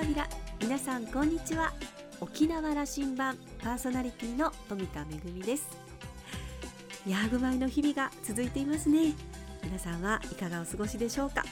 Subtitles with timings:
[0.00, 0.26] 花びら
[0.62, 1.74] 皆さんこんにちは。
[2.22, 5.68] 沖縄羅針盤パーソナリティの富田恵です。
[7.06, 9.12] ヤーグ米の日々が続いていますね。
[9.62, 11.44] 皆さんはいかがお過ごしでしょうか。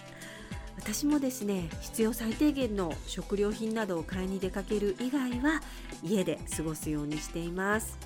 [0.78, 5.60] 私もですね必要最低限の食料品などを買いに出かける以外は
[6.02, 7.98] 家で過ごすようにしています。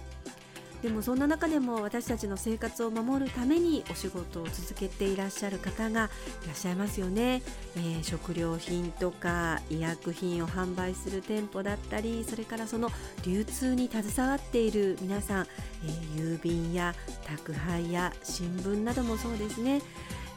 [0.83, 6.11] でもそんな中でも私たちの生活を守るためにお仕事を続けていらっしゃる方が
[6.45, 7.43] いらっしゃいますよね、
[7.77, 12.91] えー、食料品とか医薬品を販売する店舗だったりそれからその
[13.25, 15.47] 流通に携わっている皆さん、
[15.85, 19.81] えー、郵便や宅配や新聞などもそうですね。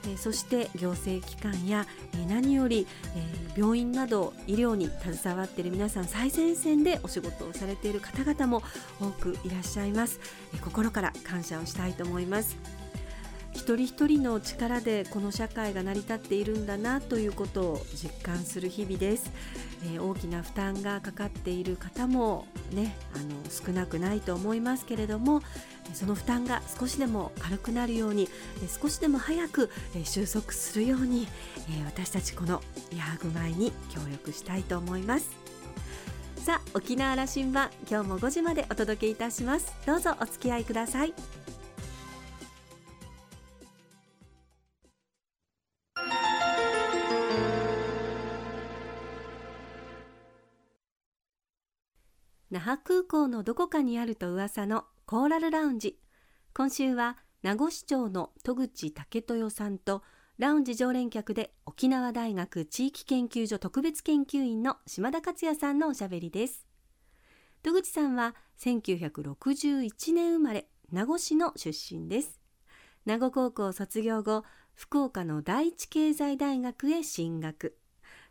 [0.08, 8.62] えそして行政機関や、え何より、え病院など医療に携わっている皆さん最前線でお仕事をされている方々も
[9.00, 10.20] 多くいらっしゃいます、
[10.54, 12.75] え心から感謝をしたいと思います。
[13.56, 19.32] 一人一人の力でこの社会が成り立っているんだなということを実感する日々です、
[19.86, 25.42] えー、大きな負担がかかっている方もねあの少なくないと思いますけれども
[25.94, 28.28] その負担が少しでも軽くなるように
[28.82, 29.72] 少しでも早く
[30.04, 31.28] 収束するように
[31.86, 32.62] 私たちこの
[32.96, 35.30] ヤーグ米に協力したいと思います。
[36.38, 39.74] さあ沖縄羅針盤今日も5時までお届けいたします。
[39.88, 41.45] どうぞお付き合いください。
[52.56, 56.00] 那覇空港のどこかにあると噂のコーラルラウンジ。
[56.54, 60.04] 今週は名護市長の戸口武豊さんと
[60.38, 66.66] ラウンジ常連客で沖縄大学地域研究所特別研究員の島田克也さんのおしゃべりです。
[67.62, 72.40] 戸口さんは1961年生まれ名護市の出身です。
[73.06, 77.78] 名護高校卒業後福岡の第一経済大学へ進学。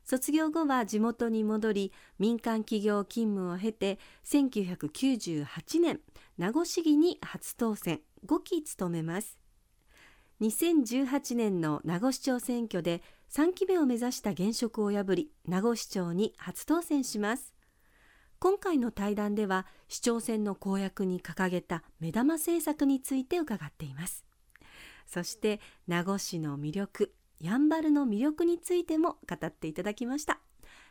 [0.05, 6.01] 卒業後は地元に戻り民間企業勤務を経て1998年
[6.37, 9.39] 名護市議に初当選5期務めます。
[10.41, 17.55] 2018年の名護市長選挙で3期目を目指した現職を破り名護市長に初当選します。
[18.39, 24.27] 今回の対談では市長選の公約に掲げた目玉政策について伺っています。
[25.07, 30.41] そして名護市の魅力やんばるの魅力についても語っていただきました。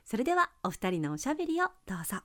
[0.06, 2.18] それではお二人のおしゃべりをどうぞ。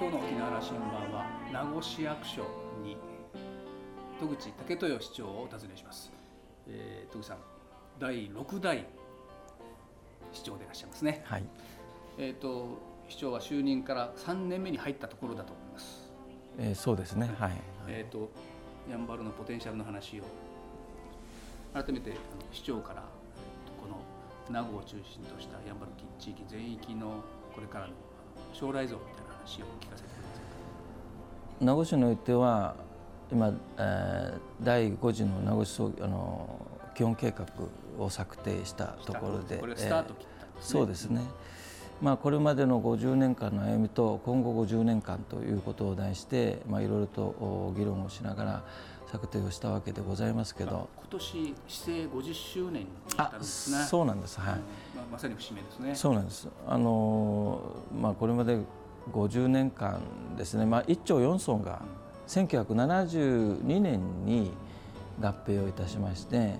[0.00, 2.42] 今日の沖縄羅針盤は名護市役所
[2.84, 2.96] に
[4.20, 6.12] 戸口武豊市長をお尋ねします、
[6.68, 7.38] えー、戸口さん
[7.98, 8.86] 第6代
[10.32, 11.22] 市長でいらっしゃいますね。
[11.24, 11.44] はい。
[12.16, 16.12] えっ、ー、と市長は就任から3年目に入ったところだと思います。
[16.58, 17.30] えー、そうですね。
[17.38, 17.52] はい。
[17.88, 18.30] えっ、ー、と
[18.90, 20.24] やんばるのポテンシャルの話を
[21.72, 22.12] 改めて
[22.52, 23.02] 市長から
[23.80, 24.00] この
[24.52, 27.22] 名護を中心としたやんばる地域全域の
[27.54, 27.92] これからの
[28.52, 30.40] 将来像みたいな話を聞かせてくださ
[31.60, 31.64] い。
[31.64, 32.76] 名護市においては
[33.32, 37.46] 今、えー、第5次の名護市あの基本計画
[37.98, 40.80] を策定したところで、これスタート切ったんですね。
[40.80, 41.22] そうですね。
[42.00, 48.64] まあ、これまでの50年間の歩みと今後50年間ということを題してまあいろいろと議論をしながら
[49.10, 50.88] 策定をしたわけでございますけど。
[50.96, 53.84] 今年市政50周年になったんですね。
[53.84, 54.38] そうなんです。
[54.38, 54.60] はい、ま
[55.02, 55.94] あ、まさに節目ですね。
[55.94, 56.48] そうなんです。
[56.68, 57.60] あの、
[57.98, 58.58] まあ、これまで
[59.12, 60.00] 50年間
[60.36, 61.80] ですね、まあ、1町4村が
[62.28, 64.52] 1972年に
[65.20, 66.56] 合併をいたしまして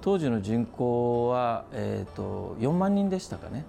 [0.00, 3.64] 当時の人口は、えーと、と4万人でしたかね。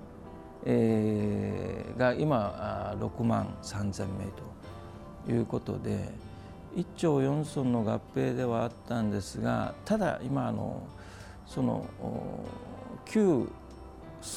[0.66, 4.26] えー、が今6万3,000名
[5.26, 6.10] ということで
[6.76, 10.82] 1町4村の合併ではあったんですがただ今あの
[11.46, 11.86] その
[13.06, 13.48] 旧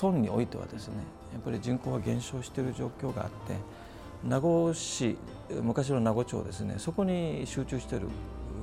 [0.02, 0.94] 村においてはですね
[1.32, 3.56] やっぱり人口が減少している状況があって
[4.24, 5.16] 名護市
[5.62, 8.08] 昔の名護町ですねそこに集中している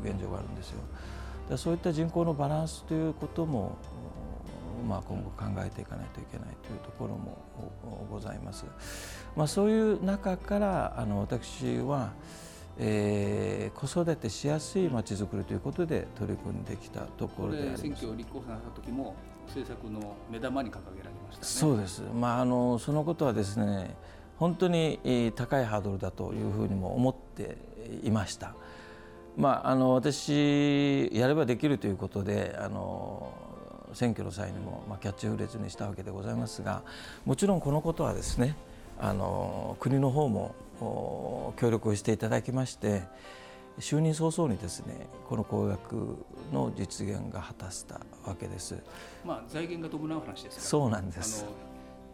[0.04, 0.80] 現状があるんですよ。
[1.58, 3.76] そういった人口のバランスということも
[4.84, 7.38] まあ、今後考えていかないといけないというところも
[8.10, 8.66] ございます。
[9.36, 12.12] まあ、そういう中からあの私は、
[12.78, 17.82] えー、子育てしやすいまちづくりということで取り組んできたところであります。
[17.82, 19.16] 選挙を立候補された時も
[19.48, 22.02] 政策の目玉に掲げられました、ね、そうです。
[22.14, 23.96] まああのそのことはですね、
[24.38, 27.58] 本当に高いハードルだというふうにも思って
[28.04, 28.56] いました。
[29.36, 33.32] まああの私やればできるということであの
[33.94, 36.84] 選挙の際にも、まあ、キャッチフレーズにしたわけでございますが
[37.26, 38.56] もちろんこのことはですね
[39.00, 43.04] あの国の方も協力をしていただきまして、
[43.80, 46.18] 就任早々にですねこの公約
[46.52, 48.76] の実現が果たしたわけです。
[49.26, 51.46] まあ財源が伴う話ですそうなんです。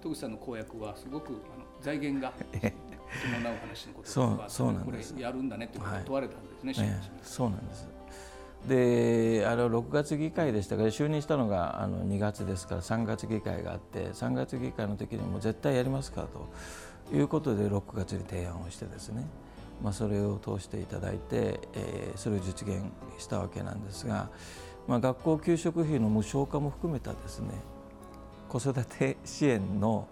[0.01, 5.13] 戸口さんの公約はすごくあの財源が伴う話のことそうそうなんです。
[5.13, 6.87] これやるんだねってことを問われたんですね。
[6.87, 7.87] はい、そうなんです。
[8.67, 19.25] であれは6月議会でしたから就任したのがあの2月ですから3月議会があって3月議会の時にも絶対やりますからということで6月に提案をしてですね、
[19.81, 22.83] まあ、それを通していただいて、えー、それを実現
[23.17, 24.29] したわけなんですが、
[24.88, 27.53] まあ、学校給食費の無償化も含めたですね
[28.50, 30.07] 子育て支援の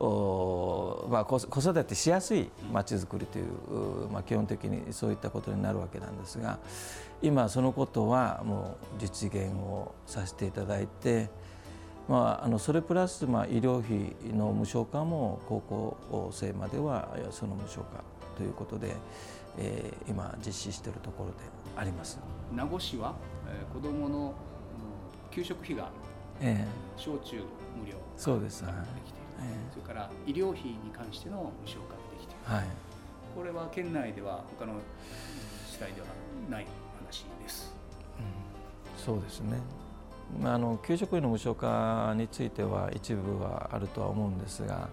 [0.00, 6.58] まあ、子育てしやすいまちづくりという、まあ、基本的にそういったことになるわけなんですが
[7.22, 11.30] 今そのことはもう実現をさせていただいて、
[12.08, 18.02] まあ、あのそれプラス、まあ、医療費の無償化も高校生まではその無償化
[18.36, 18.96] ということで、
[19.58, 21.36] えー、今実施しているところで
[21.76, 22.18] あります。
[22.52, 23.14] 名護市は、
[23.46, 25.88] えー、子どもの、うん、給食費が、
[26.40, 27.36] えー、小中
[27.80, 29.23] 無料そうです、はい
[29.72, 32.64] それから医療費に関しての無償化ができている、はい、
[33.34, 34.74] これは県内では他の
[35.68, 36.06] 市内では
[36.50, 36.66] ない
[36.98, 37.74] 話です。
[38.18, 39.58] うん、そうですね。
[40.40, 44.88] まあ、あの給食費の無償化については一部はあるとは思うんですが、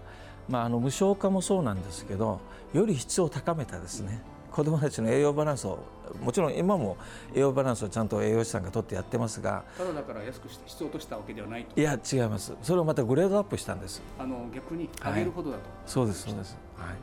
[0.48, 2.40] まあ、あの無償化もそうなんですけど
[2.72, 4.22] より質を高めたですね、
[4.52, 5.78] 子どもたちの栄養バランスを
[6.22, 6.96] もちろん今も
[7.34, 11.80] 栄養バランスをちゃんと栄養士さんが取ってやってますがただだから安くして必要としたわけではないと。
[11.80, 12.54] いや違います。
[12.62, 14.02] それをまたグレードアップしたんです。
[14.18, 16.22] あの逆に上げるほどだと、はい、そうです。
[16.22, 16.96] そうです、はい、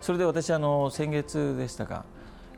[0.00, 2.04] それで私あの先月でしたか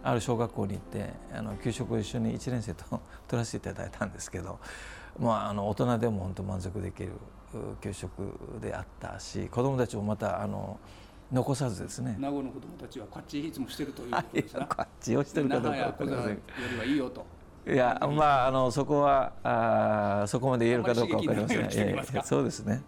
[0.02, 2.84] ある小学校に行ってあの給食を一緒に1年生と
[3.28, 4.58] 取らせていただいたんですけど、
[5.18, 7.12] まあ、あの大人でも本当満足できる
[7.80, 8.10] 給食
[8.60, 10.78] であったし子どもたちもまたあの
[11.34, 12.16] 残さずですね。
[12.18, 17.26] 名護の子どもたちはこっちいつもしてるということですなこっちをしてるかどうかよりはいいよと。
[17.66, 21.40] いやまああのそこはあそこまで言えるかどうか分かり
[21.94, 22.22] ません。
[22.22, 22.82] そうですね。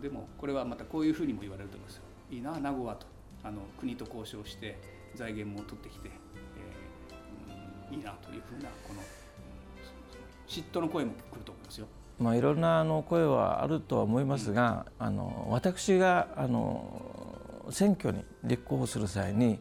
[0.00, 2.00] でもこれはまたこういうふうにも言われると思います。
[2.30, 3.06] いいな名護はと。
[3.42, 4.78] あの国と交渉して
[5.14, 6.10] 財源も取ってきて、
[7.90, 9.00] えー、いいなというふうなこの
[10.46, 11.86] 嫉妬の声も来ると思いますよ。
[12.18, 17.39] まあ、いろんなあの声はあるとは思いますが、うん、あの私があの
[17.70, 19.58] 選挙に立候補する際に、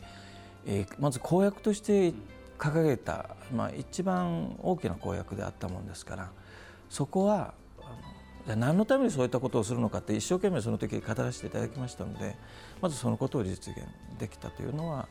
[0.65, 2.13] えー、まず公約として
[2.57, 6.31] 掲げた、まあ、一番大きな公約であったもんですから
[6.89, 7.53] そこは
[8.45, 12.35] あの何のためにそういったことをするのかって一生懸命その時語らせていただきましたので
[12.81, 13.85] まずそのことを実現
[14.19, 15.07] できたというのは、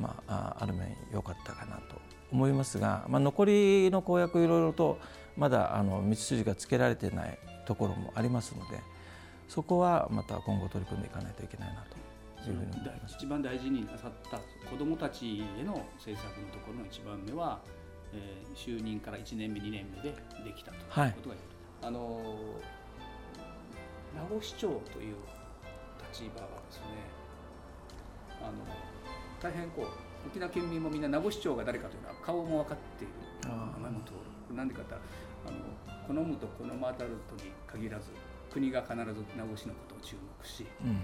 [0.00, 2.00] まあ、ある面良かったかなと
[2.32, 4.98] 思いますが、まあ、残りの公約いろいろと
[5.36, 8.80] まだあの道筋がつけられてないところもありますので
[9.48, 12.07] そこはまた今後取り組んでいかないといけないなと。
[12.48, 12.70] いうふうに
[13.08, 17.60] 一番大事になさった子どもたちへの政策のところの一番目は、
[18.12, 20.14] えー、就任から1年目2年目で
[20.44, 21.36] できたということが言われた、はい、
[21.82, 22.20] あの
[24.14, 25.16] 名護市長という
[26.12, 26.84] 立場はですね
[28.40, 28.52] あの
[29.40, 29.86] 大変こう
[30.26, 33.12] 沖縄県民もみんな名護市長が誰かというのは顔も分かっている。
[33.42, 33.48] 名
[33.80, 34.12] 前も通
[34.50, 34.56] る。
[34.56, 34.96] なんでかと
[35.46, 35.56] あの
[36.06, 38.10] 好むと好まざるとに限らず
[38.50, 41.00] 国が必ず名護市のことを注目し、うん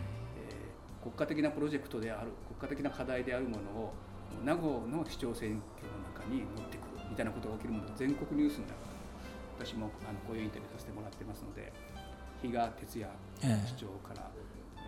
[1.05, 3.93] 国家的なプロジェクトである国家的な課題であるものを
[4.43, 8.79] 名護の市長選挙の中に持ってくるみたいなことが起きるものが全国ニュースになる
[9.61, 11.73] 私もあのこういうインタビューさせてもらってますので
[12.41, 13.11] 比嘉哲也
[13.69, 14.81] 市長から、え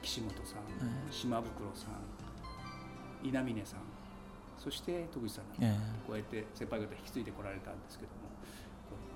[0.00, 3.80] ー、岸本さん、えー、島袋さん稲峰さん
[4.56, 8.26] そして戸口さんなんか、こうやって先輩方引き継いでこられたんですけども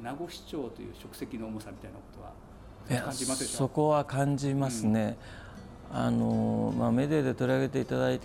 [0.03, 5.50] 名護市長という職責の重さみたいなことは感じますでしょそこは感じますね、うん
[5.93, 8.19] あの、まあ、メディアで取り上げていただ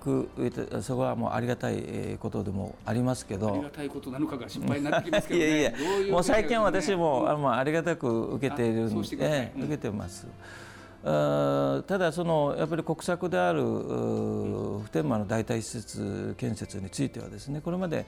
[0.00, 0.28] く
[0.82, 3.52] そこはもうありがたいことでもありますけど。
[3.52, 10.26] ありがたいことなのかが心配になってきますけど、ね、いやいやもう最近は私もあのありがたく受けているんで、うん、受けてます。
[11.02, 18.04] ただそのやっぱり国策である普天間の代替施設建設についてはですねこれまで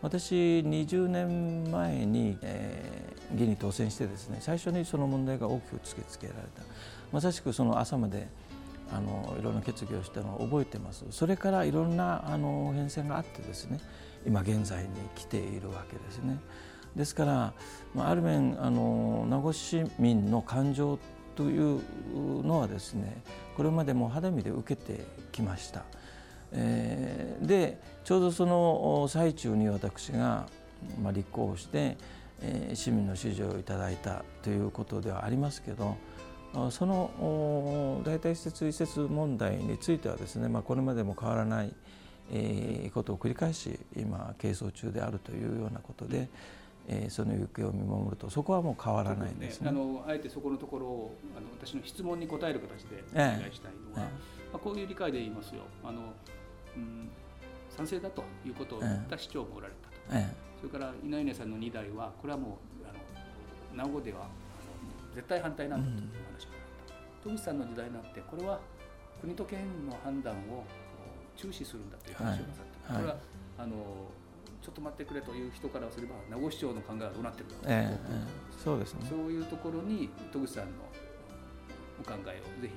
[0.00, 6.62] 私20年前に、えー、議に当選してですね最初にその問題が大きく突きつけられた。
[7.12, 8.28] まさしくその朝まで
[8.92, 13.78] あのいろんな決議をしたのを覚えてますそれからいろんなあの変遷があってですね
[14.26, 16.38] 今現在に来ているわけですね。
[16.94, 17.52] ですから、
[17.94, 20.98] まあ、ある面あの名護市民の感情
[21.36, 21.80] という
[22.42, 23.22] のはですね
[23.56, 25.84] これまでも肌身で受けてきました。
[26.52, 30.48] えー、でちょうどその最中に私が、
[31.00, 31.96] まあ、立候補して、
[32.40, 35.96] えー、市民の支持をいただいたということではありますけど
[36.70, 41.72] その代替施設移設問題についてはですね、まあ、これまでも変わらない
[42.32, 46.28] えー、ことを繰り返し今係争中であるというようなことで、
[46.88, 49.68] えー、その行方を見守るとそこはもう変わらないですね。
[49.68, 54.50] あのあえてそこのところをあの私の質問に答える形でお願いしたいのは、ええ。
[54.52, 55.62] まあ、こういう理解で言いますよ。
[55.84, 56.12] あの、
[56.76, 57.10] うん、
[57.68, 64.28] 賛成だということを言った市長もおられたと、え、それから稲稲さんの2代はこれはもうあの名護では
[65.14, 68.60] 絶対反対なんだという話があった、戸、う、口、さんの時代になってこれは
[69.20, 70.64] 国と県の判断を
[71.36, 73.18] 注視するんだという話をなさった、はい、これは
[73.58, 73.76] あの
[74.62, 79.06] ちょっと待ってくれという人からすれば名護市長の考えはどうなってるか、えー、そうですね。
[79.08, 80.70] そういうところに戸口さんの
[82.00, 82.70] お考えをぜひ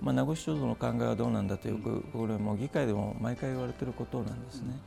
[0.00, 4.78] まあ、名護市長の考えはどうなんだとよく、これも議会でも毎回言われていることなんですね。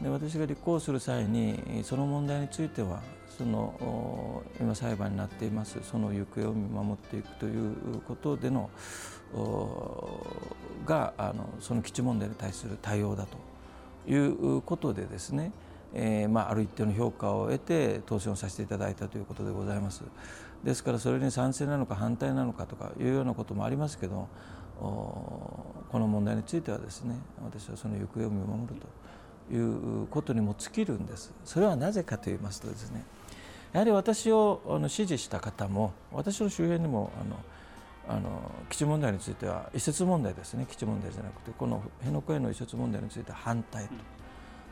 [0.00, 3.00] で私が立候補する際にその問題については
[3.36, 7.74] その今裁判になっていますその行方を見守っていくという
[8.06, 8.70] ことでの
[10.84, 15.52] があのその基地問題に対する対応だということでですね、
[15.94, 20.02] えーまあ、ある一定の評価を得て当選をさせていただいたということでございます。
[20.64, 24.28] ですからそれに賛成なのか反対なのかとかいうようなこともありますけど
[24.78, 28.86] この問題についてはですね私はその行方を見守ると
[29.50, 31.32] いうことにも尽きるんです。
[31.44, 33.04] それはなぜかと言いますとですね
[33.72, 37.36] やはり私をあの支持した方も私の周辺にもあの
[38.08, 40.66] あの基地問題については移設問題ですね。
[40.68, 43.90] 基地問題じゃなくてこの辺野古への移設問題については反対と、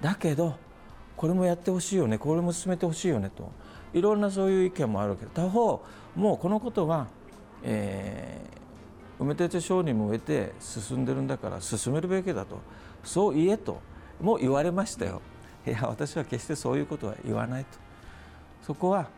[0.00, 0.56] だけど
[1.16, 2.18] これもやってほしいよね。
[2.18, 3.50] これも進めてほしいよねと。
[3.92, 5.26] いろんなそういう意見もあるけ。
[5.26, 5.82] ど他方
[6.16, 7.06] もうこのことは、
[7.62, 12.58] えー、埋め立て承認も終えて進んでるんだから進めるべきだと。
[13.04, 13.80] そう言えと。
[14.20, 15.22] も言われましたよ。
[15.66, 17.78] いや私は決してそういうことは言わないと。
[18.62, 19.08] そこは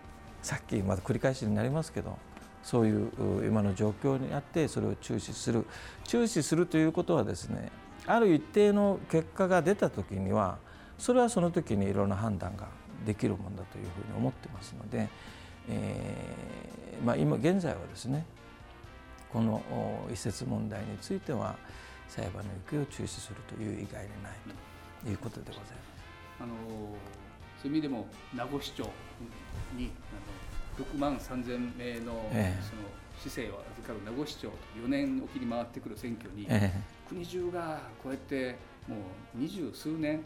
[0.42, 2.18] さっきまだ繰り返しになりますけど
[2.62, 3.10] そういう
[3.46, 5.66] 今の状況にあってそれを注視する。
[6.04, 7.70] 注視するということはですね
[8.06, 10.58] ある一定の結果が出た時には
[10.98, 12.68] それはその時にいろんな判断が
[13.06, 15.08] できるものだというふうに思ってますので、
[15.68, 18.24] えーまあ、今現在はですね
[19.32, 19.62] この
[20.12, 21.56] 移設問題については
[22.08, 24.71] 裁判の行方を中止するという以外にないと。
[25.08, 25.72] いうことでございます。
[26.40, 26.54] あの
[27.62, 28.84] そういう意味でも名護市長
[29.76, 29.90] に
[30.78, 32.82] あの6万3000名の,、その
[33.20, 36.48] 市政を預かる名護市長4年おきに回ってくる選挙に、
[37.08, 38.56] 国中がこうやって
[38.88, 38.98] もう
[39.34, 40.18] 二十数年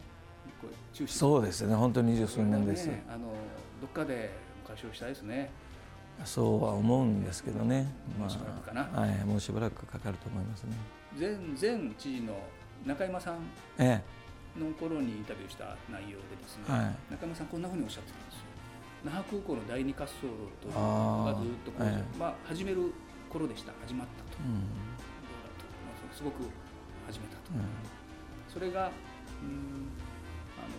[0.61, 1.07] こう中止。
[1.07, 1.75] そうですね。
[1.75, 3.33] 本当に二十数年です、ね、あの
[3.81, 4.31] どっかで
[4.65, 5.51] 解消したいですね。
[6.25, 10.75] そうは思うんですけどね、まあ、もうしばらくかな、はい、もうしばらくかかると思いますね。
[11.19, 11.29] 前
[11.59, 12.35] 前知事の
[12.85, 13.35] 中山さん
[14.59, 18.41] の頃にインタビューした内容でですね、はい、中山さんこんなふうにおっしゃってたんですよ。
[19.05, 22.91] 那覇空港の第二滑走路というのがずっとこう、ええ、まあ、始める
[23.29, 23.71] 頃でした。
[23.85, 26.43] 始まったと、うん、と、まあ、すごく
[27.05, 27.61] 始めたと、うん、
[28.51, 28.91] それが
[29.43, 29.87] うん
[30.57, 30.73] あの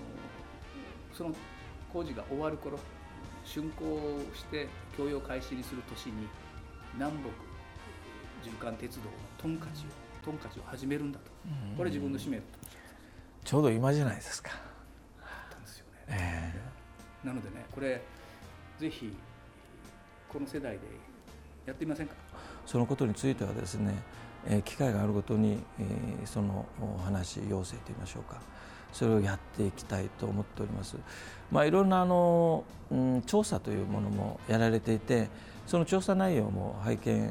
[1.16, 1.34] その
[1.92, 2.78] 工事が終わる頃
[3.44, 6.28] 竣工して供用開始にする年に
[6.94, 7.28] 南北
[8.50, 9.86] 循環鉄道のトンカチを
[10.24, 11.30] トンカチを始めるんだと、
[11.70, 12.58] うん、これ自分の使命だと
[13.48, 14.50] ちょうど今じゃないですか。
[16.08, 18.02] えーなのでねこれ
[18.78, 19.16] ぜひ
[20.30, 20.80] この世代で
[21.64, 22.14] やってみませんか？
[22.66, 23.94] そのことについてはですね、
[24.46, 26.66] え機会があるごとに、えその
[27.02, 28.38] 話要請といいましょうか
[28.92, 30.96] それをやっていきたいと思っております。
[31.50, 35.28] まあ、いろんなあの、うん、調査というものもやられていて
[35.68, 37.30] その調査内容も拝見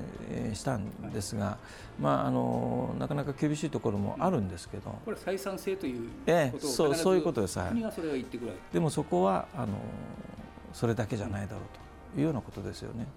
[0.53, 1.57] したんですが、は
[1.99, 9.79] い、まあ、あのなかなか厳しいところもあるんですけど、これ採算性というええ、そうそういうことです、はい、国がそれは言ってくれでもそこはあの
[10.71, 11.61] それだけじゃないだろう
[12.13, 13.07] というようなことですよね。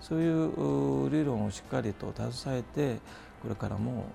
[0.00, 3.00] そういう理論をしっかりと携えて
[3.42, 4.06] これからも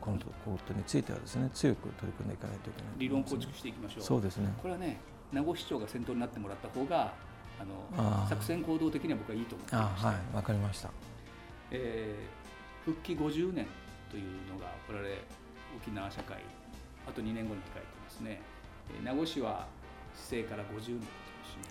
[0.00, 4.02] このことについてはですね強く取り組んでいかないといけない、ね、理論構築していきましょう。
[4.04, 4.52] そうですね。
[4.62, 4.98] これはね
[5.32, 7.12] 名護市長が先頭になってもらった方が
[7.60, 10.36] あの作戦行動的には僕はいいと思ってましたはい。
[10.36, 10.90] わかりました、
[11.70, 13.66] えー、復帰50年
[14.10, 15.08] というのが我々
[15.76, 16.38] 沖縄社会
[17.06, 18.40] あと2年後に控えてますね。
[19.02, 19.66] 名護市は
[20.14, 21.06] 市政から50年と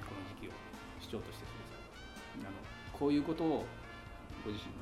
[0.05, 0.51] この時期を
[0.99, 2.55] 市長としてくださいあの
[2.97, 3.65] こういうことを
[4.43, 4.81] ご自身の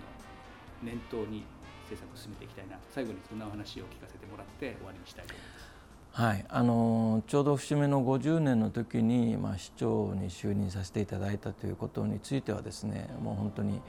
[0.81, 1.43] 念頭に
[1.89, 2.77] 政策を進めていきたいな。
[2.89, 5.70] 最後にそんなお話を聞かせてもらって終わりにしたいと思います。
[6.13, 13.81] はい、あのちょうど節目の50年の時に、まあ、市長に就任させていただいたということについてはですねもう本当に、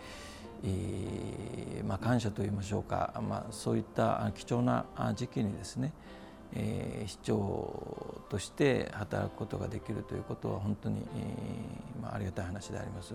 [0.64, 4.84] えーまあ、感謝といいましょうか、まあ、そういった貴重な
[5.16, 5.92] 時期にですね、
[6.54, 13.14] えー、市長として働くことができるということは本当に、えーまあ、ありがたい話であります。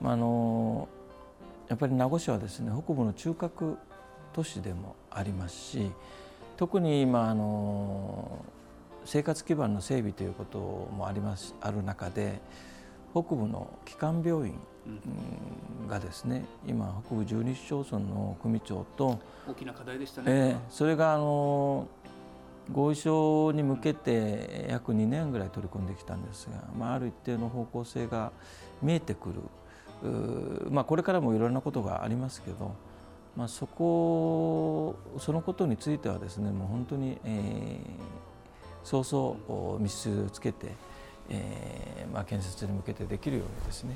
[0.00, 0.88] まあ、あの
[1.68, 3.78] やっぱり名護市はですね北部の中核
[4.32, 5.92] 都市でもありますし
[6.58, 8.44] 特に今あの
[9.04, 12.40] 生活基盤の整備ということもありますある中で
[13.12, 14.58] 北部の基幹病院
[15.88, 21.86] がですね今北部12市町村の組長と大きな課題でしたね、えー、それがあの
[22.72, 28.32] 合意書に向けて約2年ぐらい取り組んできたんですが、まあ、ある一定の方向性が
[28.82, 29.34] 見えてくる。
[30.70, 32.72] まあ、これからもいろんなことがありますけど、
[33.38, 37.78] まあ、そこそのことについてはですねもう本当に、えー、
[38.82, 40.72] 早々密集をつけて、
[41.30, 43.94] えーまあ、建設に向けてできるようにですね、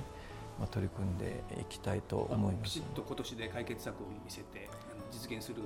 [0.60, 2.70] まあ、取り組んでいきたいと思います。
[2.70, 4.70] きちっと今年で解決策を見せて
[5.10, 5.56] 実現する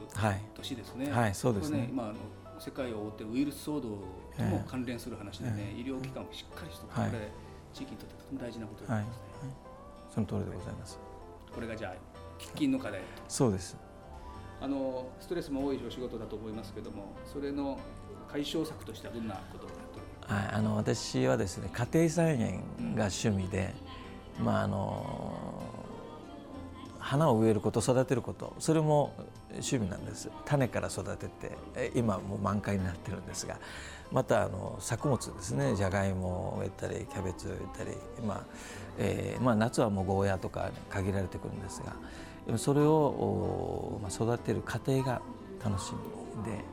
[0.55, 1.11] 年ですね。
[1.11, 1.81] はい、はい、そうですね。
[1.81, 2.15] ね今あの
[2.59, 3.99] 世界を覆ってウイルス騒動
[4.39, 7.29] とも関連する話でね、医療機関をしっかりしておくこれ、
[7.75, 9.07] 地域にとってとても大事なことですね、はい、
[10.15, 10.99] その通りでございます。
[11.55, 13.77] これがじゃあ喫緊の課題そうです。
[14.61, 17.79] あのストレスも多いお仕事だと思いますけども、それの
[18.29, 19.67] 解消策としてはどんなこと。
[20.33, 22.65] はい、あの私はですね家庭菜園
[22.97, 23.75] が趣味で、
[24.41, 25.63] うん、まああの
[26.99, 29.15] 花を植えること育てることそれも
[29.51, 33.61] 趣味なんです種から育てて今もう満開になってるんですが
[34.13, 37.97] またあの作物ですねじゃがいもを植えたりキャベツを植えたり、
[38.27, 38.41] まあ
[38.99, 45.21] えーまあ、夏はもうゴーヤとか限られてくるんですがそれを、まあ、育てる過程が
[45.65, 45.93] 楽し
[46.37, 46.65] みで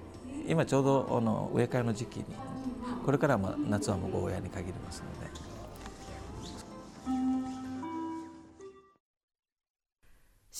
[0.47, 2.25] 今ちょうどあの植え替えの時期に
[3.05, 5.23] これからは夏はもうゴーヤに限りますので。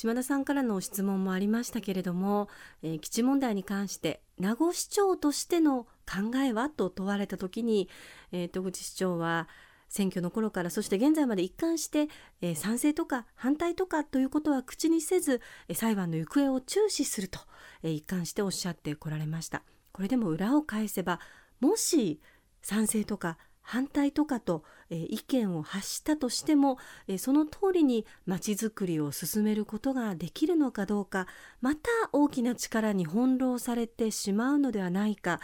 [0.03, 2.50] 島田さんからの質問もありましたけれども、
[2.82, 6.69] えー、基地問題に関して名護市長としての考えは？
[6.69, 7.89] と問われた時に、
[8.31, 9.48] えー、戸口市長は
[9.89, 12.07] 選挙の頃からそして現在まで一貫して、
[12.41, 17.39] えー、賛成とか反対とかということは口にせず、えー、裁判の行方を注視すると、
[17.83, 19.61] え、一貫しておっしゃってこられました。
[19.92, 21.20] これでも裏を返せば
[21.59, 22.20] もし
[22.63, 31.27] 賛成とか反対とかと、え、意見を発したとしても、え、その通りにまちづくりを進めることができるのかどうか
[31.61, 35.39] また大きな力に翻弄されてしまうのではないか、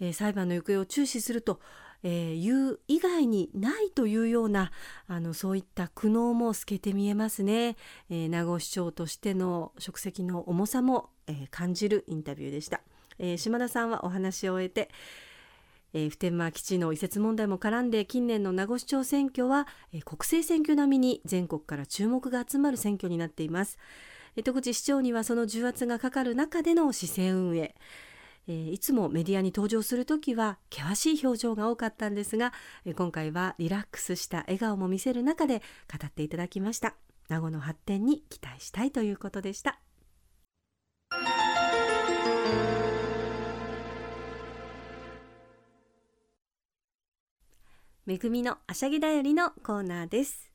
[0.00, 1.60] えー、裁判の行方を注視すると、
[2.02, 4.70] えいう以外にないというような
[5.08, 7.76] あのそういった苦悩も透けて見えますね、
[8.10, 12.82] え名護市長としての職責の重さも、え感じるインタビューでした、
[13.18, 14.90] え島田さんはお話を終えて
[15.96, 23.78] えー、普天間基地の移設問題も絡んで近年の名護市長選挙は、えー、国政選挙並みに全国から注目が集まる選挙になっています、
[24.36, 27.74] えー、戸口市長にはその重圧がかかる中での市政運営。
[28.48, 32.52] えー、いつもメディアに登場する時は険しい表情が多かったんですが、
[32.84, 36.94] えー、今回はリラックスした笑顔も見せる中で語っていただきました。
[37.28, 39.80] 名護の発展に期待したいということでした。
[48.04, 50.52] めぐみのあしゃぎだよりのコーナーです。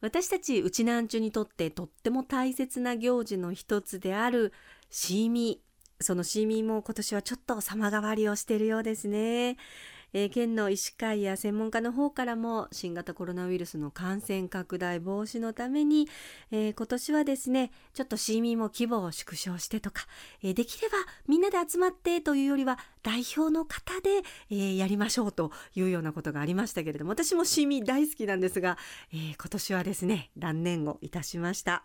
[0.00, 4.52] 私たちうちなんちゅにとってとっても大切な行事の一つである
[4.90, 5.67] シーミー
[6.00, 9.56] そのシーミーも今年はちょっと様変わりをしているようですね
[10.12, 16.08] えー、県の医師会や専門家の方からも新型コロナウイルスの感染拡大防止のために、
[16.50, 20.06] えー、今年はですねちょっとシーミーも規模を縮小してとか、
[20.42, 28.76] えー、できればみんなで集まってというよりは代表の方で、え、やりましょうというようなことがありましたけれども私もシーミー大好きなんですが、
[29.12, 31.84] え、今年はですね断念をいたしました。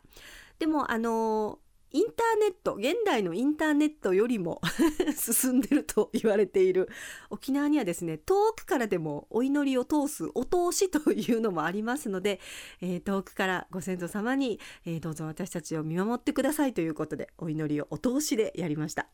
[0.59, 1.59] でもあの
[1.93, 4.61] インターネット現代のインターネットよりも
[5.15, 6.89] 進んでると言われている
[7.29, 12.39] 沖縄にはですね遠くからでもお祈りを通すお通しというのもありますので、
[12.81, 19.07] えー、遠くからご先祖様に、えー、どうぞ私たちを見守ってくださいということでお祈りをお通しでやりました。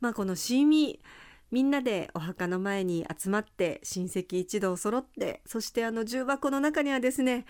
[0.00, 1.06] まあこのシーミー
[1.52, 7.46] みんなでお墓の前に集まって親戚一同揃ってそしてあの重箱の中にはですね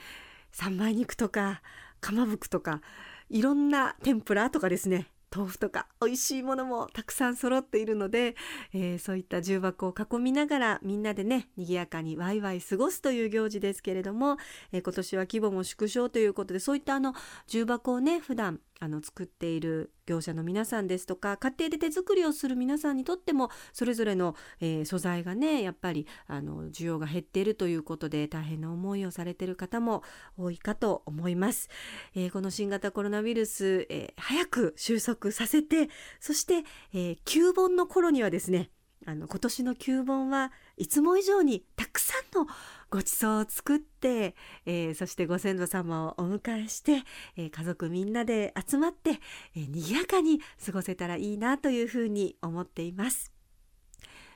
[0.53, 1.63] 三枚肉とか
[2.03, 2.83] かまぶくとか
[3.31, 8.37] いろんな天ぷらとかですね豆腐とか美味しいものもたくさん揃っているので、
[8.73, 14.37] えー、そういった重箱を囲みながらみんなでね賑やかにワイワイ過ごすという行事ですけれども、
[14.71, 17.15] えー、今年は規模も縮小ということでそういったあの
[17.49, 30.03] 重箱をね普段あの作っている業者の皆さんですとか家庭で手作りをする皆さんにとってもそれぞれの、えー、素材がねやっぱりあの需要が減っているということで大変な思いをされている方も
[30.37, 31.69] 多いかと思います。
[32.15, 35.89] えー、この新型コロナウイルス、えー、早く収束させて
[36.21, 38.71] そして、えー、旧の頃にはですね
[39.07, 42.47] あの今年の旧盆はいつも以上にたくさんの
[42.95, 47.03] ご馳走を作って、えー、そしてご先祖様をお迎えして、
[47.37, 49.19] えー、家族みんなで集まって、
[49.57, 53.33] えー、賑やかに過ごせたらいいなというふうに思っています。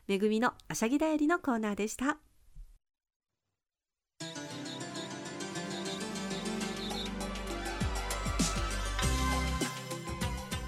[0.08, 2.18] めぐみのあしゃぎだよりのコーナーでした。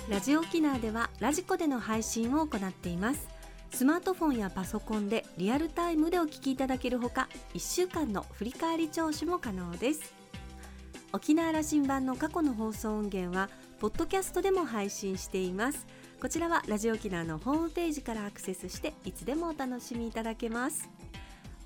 [0.08, 3.39] ラジオ沖縄ではラジコでの配信を行っています。
[3.80, 10.12] スマートフォンやパソコンでリアルタイムでお聞きいただけるほか1週間の振り返り聴取も可能です。
[11.14, 15.86] 沖縄羅針盤の過去の放送音源はポッドキャストでも配信しています。
[16.20, 20.86] こちらはラジオ沖縄のホームページからアクセスしていつでもお楽しみいただけます。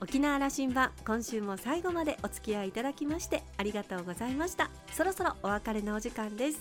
[0.00, 4.70] 沖縄羅針盤今週も最後までお付き合いいただきましてありがとうございました。
[4.92, 6.60] そろそろお別れのお時間です。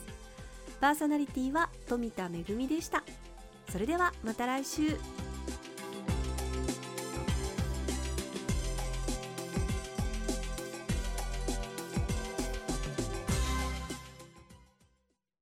[0.82, 3.04] パーソナリティは富田恵でした。
[3.70, 4.98] それではまた来週。